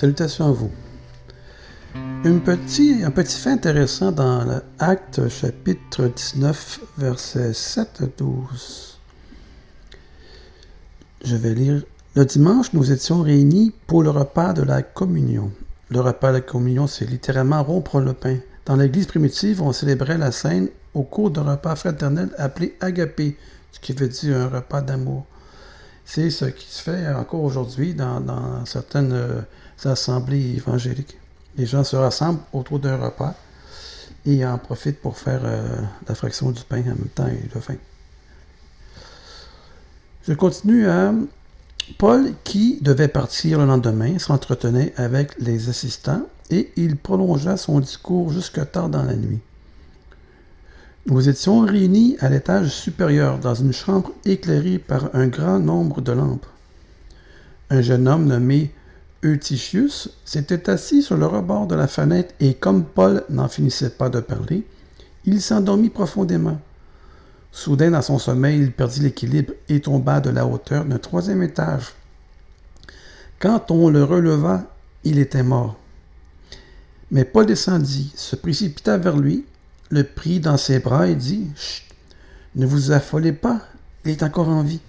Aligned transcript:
Salutations 0.00 0.46
à 0.46 0.52
vous. 0.52 0.70
Un 2.24 2.38
petit, 2.38 3.04
fait 3.26 3.50
intéressant 3.50 4.12
dans 4.12 4.46
l'Acte 4.78 5.28
chapitre 5.28 6.06
19, 6.06 6.80
versets 6.96 7.52
7 7.52 7.88
à 8.00 8.06
12. 8.06 8.98
Je 11.22 11.36
vais 11.36 11.52
lire. 11.52 11.82
Le 12.16 12.24
dimanche, 12.24 12.72
nous 12.72 12.90
étions 12.92 13.20
réunis 13.20 13.74
pour 13.86 14.02
le 14.02 14.08
repas 14.08 14.54
de 14.54 14.62
la 14.62 14.80
communion. 14.80 15.52
Le 15.90 16.00
repas 16.00 16.28
de 16.28 16.36
la 16.36 16.40
communion, 16.40 16.86
c'est 16.86 17.04
littéralement 17.04 17.62
rompre 17.62 18.00
le 18.00 18.14
pain. 18.14 18.38
Dans 18.64 18.76
l'Église 18.76 19.04
primitive, 19.04 19.60
on 19.60 19.74
célébrait 19.74 20.16
la 20.16 20.32
scène 20.32 20.70
au 20.94 21.02
cours 21.02 21.30
d'un 21.30 21.42
repas 21.42 21.76
fraternel 21.76 22.30
appelé 22.38 22.74
agapé, 22.80 23.36
ce 23.70 23.80
qui 23.80 23.92
veut 23.92 24.08
dire 24.08 24.38
un 24.38 24.48
repas 24.48 24.80
d'amour. 24.80 25.26
C'est 26.12 26.30
ce 26.30 26.46
qui 26.46 26.66
se 26.66 26.82
fait 26.82 27.06
encore 27.14 27.44
aujourd'hui 27.44 27.94
dans, 27.94 28.66
certaines 28.66 29.12
euh, 29.12 29.42
assemblées 29.84 30.56
évangéliques. 30.56 31.16
Les 31.56 31.66
gens 31.66 31.84
se 31.84 31.94
rassemblent 31.94 32.40
autour 32.52 32.80
d'un 32.80 32.96
repas 32.96 33.32
et 34.26 34.44
en 34.44 34.58
profitent 34.58 35.00
pour 35.00 35.16
faire 35.16 35.42
euh, 35.44 35.62
la 36.08 36.16
fraction 36.16 36.50
du 36.50 36.62
pain 36.62 36.80
en 36.80 36.96
même 36.96 37.08
temps 37.14 37.28
et 37.28 37.48
le 37.54 37.60
vin. 37.60 37.76
Je 40.26 40.32
continue 40.32 40.88
à 40.88 41.14
Paul, 41.96 42.32
qui 42.42 42.78
devait 42.80 43.06
partir 43.06 43.60
le 43.60 43.66
lendemain, 43.66 44.18
s'entretenait 44.18 44.92
avec 44.96 45.38
les 45.38 45.68
assistants 45.68 46.22
et 46.50 46.72
il 46.74 46.96
prolongea 46.96 47.56
son 47.56 47.78
discours 47.78 48.32
jusque 48.32 48.68
tard 48.72 48.88
dans 48.88 49.04
la 49.04 49.14
nuit. 49.14 49.38
Nous 51.06 51.30
étions 51.30 51.60
réunis 51.60 52.16
à 52.20 52.28
l'étage 52.28 52.68
supérieur 52.68 53.38
dans 53.38 53.54
une 53.54 53.72
chambre 53.72 54.12
éclairée 54.26 54.78
par 54.78 55.08
un 55.14 55.28
grand 55.28 55.58
nombre 55.58 56.02
de 56.02 56.12
lampes. 56.12 56.46
Un 57.70 57.80
jeune 57.80 58.06
homme 58.06 58.26
nommé 58.26 58.70
Eutychius 59.24 60.10
s'était 60.26 60.68
assis 60.68 61.02
sur 61.02 61.16
le 61.16 61.24
rebord 61.24 61.66
de 61.66 61.74
la 61.74 61.86
fenêtre 61.86 62.34
et 62.38 62.52
comme 62.52 62.84
Paul 62.84 63.24
n'en 63.30 63.48
finissait 63.48 63.90
pas 63.90 64.10
de 64.10 64.20
parler, 64.20 64.66
il 65.24 65.40
s'endormit 65.40 65.88
profondément. 65.88 66.60
Soudain, 67.50 67.90
dans 67.90 68.02
son 68.02 68.18
sommeil, 68.18 68.60
il 68.60 68.72
perdit 68.72 69.00
l'équilibre 69.00 69.54
et 69.70 69.80
tomba 69.80 70.20
de 70.20 70.30
la 70.30 70.46
hauteur 70.46 70.84
d'un 70.84 70.98
troisième 70.98 71.42
étage. 71.42 71.94
Quand 73.38 73.70
on 73.70 73.88
le 73.88 74.04
releva, 74.04 74.64
il 75.04 75.18
était 75.18 75.42
mort. 75.42 75.78
Mais 77.10 77.24
Paul 77.24 77.46
descendit, 77.46 78.12
se 78.14 78.36
précipita 78.36 78.98
vers 78.98 79.16
lui, 79.16 79.46
le 79.90 80.04
prit 80.04 80.40
dans 80.40 80.56
ses 80.56 80.78
bras 80.78 81.08
et 81.08 81.14
dit 81.14 81.48
Chut, 81.56 81.84
ne 82.54 82.64
vous 82.64 82.92
affolez 82.92 83.32
pas, 83.32 83.60
il 84.04 84.12
est 84.12 84.22
encore 84.22 84.48
en 84.48 84.62
vie. 84.62 84.80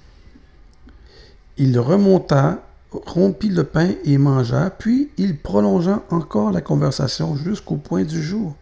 Il 1.58 1.78
remonta, 1.80 2.64
rompit 2.92 3.50
le 3.50 3.64
pain 3.64 3.90
et 4.06 4.18
mangea, 4.18 4.70
puis 4.70 5.10
il 5.18 5.38
prolongea 5.38 6.04
encore 6.10 6.52
la 6.52 6.62
conversation 6.62 7.36
jusqu'au 7.36 7.76
point 7.76 8.04
du 8.04 8.22
jour. 8.22 8.56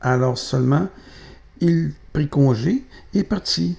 Alors 0.00 0.38
seulement, 0.38 0.88
il 1.60 1.92
prit 2.12 2.28
congé 2.28 2.84
et 3.14 3.24
partit. 3.24 3.76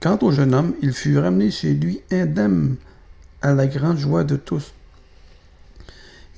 Quant 0.00 0.18
au 0.22 0.30
jeune 0.30 0.54
homme, 0.54 0.74
il 0.82 0.92
fut 0.92 1.18
ramené 1.18 1.50
chez 1.50 1.74
lui 1.74 2.00
indemne, 2.10 2.76
à 3.42 3.52
la 3.52 3.66
grande 3.66 3.98
joie 3.98 4.24
de 4.24 4.36
tous. 4.36 4.72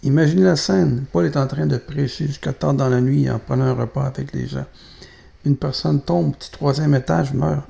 Imaginez 0.03 0.43
la 0.43 0.57
scène. 0.57 1.05
Paul 1.11 1.27
est 1.27 1.37
en 1.37 1.47
train 1.47 1.67
de 1.67 1.77
prêcher 1.79 2.27
jusqu'à 2.27 2.53
tard 2.53 2.75
dans 2.75 2.89
la 2.89 3.01
nuit 3.01 3.31
en 3.31 3.39
prenant 3.39 3.65
un 3.65 3.73
repas 3.73 4.07
avec 4.07 4.33
les 4.33 4.47
gens. 4.47 4.67
Une 5.45 5.57
personne 5.57 6.01
tombe, 6.01 6.35
petit 6.37 6.51
troisième 6.51 6.95
étage, 6.95 7.33
meurt. 7.33 7.65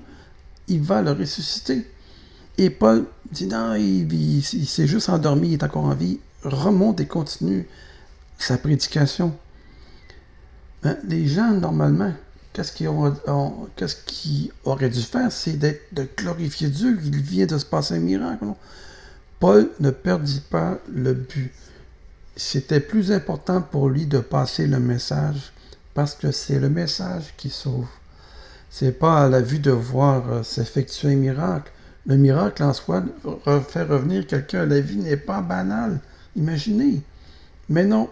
Il 0.68 0.82
va 0.82 1.02
le 1.02 1.12
ressusciter. 1.12 1.86
Et 2.58 2.70
Paul 2.70 3.04
dit 3.30 3.46
non, 3.46 3.74
il, 3.74 4.42
s'est 4.42 4.86
juste 4.86 5.08
endormi, 5.08 5.48
il 5.48 5.54
est 5.54 5.62
encore 5.62 5.84
en 5.84 5.94
vie. 5.94 6.18
Remonte 6.42 7.00
et 7.00 7.06
continue 7.06 7.66
sa 8.38 8.58
prédication. 8.58 9.36
Ben, 10.82 10.96
les 11.08 11.26
gens, 11.26 11.52
normalement, 11.52 12.12
qu'est-ce 12.52 12.72
qu'ils 12.72 12.88
qu 14.48 14.52
auraient 14.64 14.88
dû 14.88 15.02
faire, 15.02 15.30
c'est 15.30 15.58
de 15.58 16.08
glorifier 16.16 16.68
Dieu. 16.68 16.98
Il 17.04 17.16
vient 17.20 17.46
de 17.46 17.58
se 17.58 17.64
passer 17.64 17.94
un 17.94 18.00
miracle. 18.00 18.44
Paul 19.38 19.70
ne 19.80 19.90
perdit 19.90 20.42
pas 20.50 20.78
le 20.88 21.12
but 21.12 21.52
c'était 22.36 22.80
plus 22.80 23.12
important 23.12 23.62
pour 23.62 23.88
lui 23.88 24.06
de 24.06 24.18
passer 24.18 24.66
le 24.66 24.78
message 24.78 25.52
parce 25.94 26.14
que 26.14 26.30
c'est 26.30 26.58
le 26.58 26.68
message 26.68 27.32
qui 27.38 27.48
sauve. 27.48 27.88
C'est 28.68 28.92
pas 28.92 29.24
à 29.24 29.28
la 29.28 29.40
vue 29.40 29.58
de 29.58 29.70
voir 29.70 30.30
euh, 30.30 30.42
s'effectuer 30.42 31.14
un 31.14 31.16
miracle. 31.16 31.72
Le 32.04 32.16
miracle 32.16 32.62
en 32.62 32.74
soi, 32.74 33.02
faire 33.68 33.88
revenir 33.88 34.26
quelqu'un 34.26 34.66
la 34.66 34.80
vie 34.80 34.98
n'est 34.98 35.16
pas 35.16 35.40
banal. 35.40 35.98
Imaginez. 36.36 37.02
Mais 37.70 37.84
non, 37.84 38.10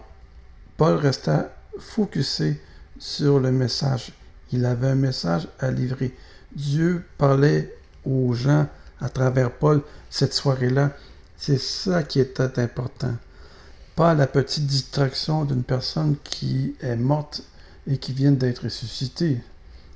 Paul 0.78 0.94
resta 0.94 1.54
focusé 1.78 2.60
sur 2.98 3.38
le 3.38 3.52
message. 3.52 4.12
Il 4.52 4.64
avait 4.64 4.88
un 4.88 4.94
message 4.96 5.46
à 5.60 5.70
livrer. 5.70 6.16
Dieu 6.56 7.04
parlait 7.18 7.76
aux 8.06 8.32
gens 8.32 8.66
à 9.00 9.10
travers 9.10 9.52
Paul 9.52 9.82
cette 10.08 10.32
soirée-là. 10.32 10.92
C'est 11.36 11.60
ça 11.60 12.02
qui 12.02 12.20
était 12.20 12.58
important 12.58 13.14
pas 13.96 14.14
la 14.14 14.26
petite 14.26 14.66
distraction 14.66 15.44
d'une 15.44 15.62
personne 15.62 16.16
qui 16.24 16.74
est 16.80 16.96
morte 16.96 17.42
et 17.86 17.98
qui 17.98 18.12
vient 18.12 18.32
d'être 18.32 18.64
ressuscitée. 18.64 19.40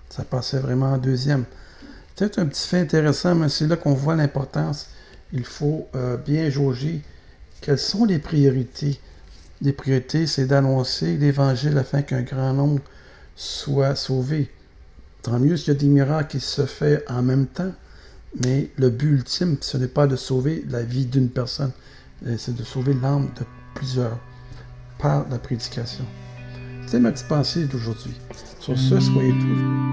Ça 0.09 0.25
passait 0.25 0.61
vraiment 0.61 0.93
en 0.93 0.99
deuxième. 0.99 1.45
Peut-être 2.15 2.39
un 2.39 2.47
petit 2.47 2.67
fait 2.67 2.81
intéressant, 2.81 3.35
mais 3.35 3.49
c'est 3.49 3.67
là 3.67 3.77
qu'on 3.77 3.95
voit 3.95 4.17
l'importance. 4.17 4.89
Il 5.33 5.45
faut 5.45 5.89
euh, 5.95 6.17
bien 6.17 6.49
jauger 6.51 7.03
quelles 7.61 7.79
sont 7.79 8.05
les 8.05 8.19
priorités. 8.19 9.01
Les 9.61 9.73
priorités, 9.73 10.27
c'est 10.27 10.47
d'annoncer 10.47 11.17
l'Évangile 11.17 11.77
afin 11.77 12.03
qu'un 12.03 12.23
grand 12.23 12.53
nombre 12.53 12.83
soit 13.35 13.97
sauvé. 13.97 14.51
Tant 15.23 15.39
mieux 15.39 15.57
s'il 15.57 15.69
y 15.69 15.77
a 15.77 15.81
des 15.81 15.87
miracles 15.87 16.39
qui 16.39 16.41
se 16.41 16.65
font 16.65 16.99
en 17.09 17.23
même 17.23 17.47
temps, 17.47 17.73
mais 18.45 18.71
le 18.77 18.91
but 18.91 19.11
ultime, 19.11 19.57
ce 19.61 19.77
n'est 19.77 19.89
pas 19.89 20.07
de 20.07 20.17
sauver 20.17 20.65
la 20.69 20.83
vie 20.83 21.07
d'une 21.07 21.29
personne, 21.29 21.73
euh, 22.27 22.37
c'est 22.39 22.55
de 22.55 22.63
sauver 22.63 22.95
l'âme 22.95 23.29
de 23.37 23.45
par 24.99 25.29
la 25.29 25.39
prédication. 25.39 26.05
C'est 26.87 27.01
ma 27.01 27.13
petite 27.13 27.29
pensée 27.29 27.67
d'aujourd'hui. 27.67 28.15
Sur 28.61 28.79
ce, 28.79 28.99
soyez 28.99 29.33
tous. 29.33 29.88